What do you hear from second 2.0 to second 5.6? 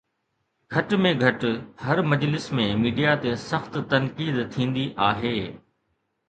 مجلس ۾ ميڊيا تي سخت تنقيد ٿيندي آهي.